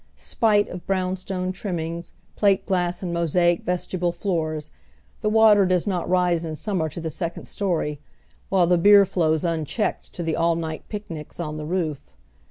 [0.15, 4.71] Spite of brown stone trimmings, plate glasa and mosaic vestibule flooi s,
[5.21, 7.99] the water does not rise in summer to the second story,
[8.49, 12.13] while the beer flows unchecked to the all night picnics on the roof.